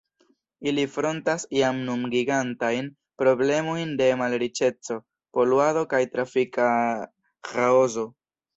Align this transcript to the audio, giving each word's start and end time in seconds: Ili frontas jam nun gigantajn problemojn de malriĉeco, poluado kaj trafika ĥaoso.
Ili 0.69 0.83
frontas 0.93 1.43
jam 1.57 1.81
nun 1.89 2.05
gigantajn 2.13 2.87
problemojn 3.23 3.93
de 4.01 4.09
malriĉeco, 4.23 4.99
poluado 5.39 5.87
kaj 5.95 6.03
trafika 6.17 6.69
ĥaoso. 7.53 8.11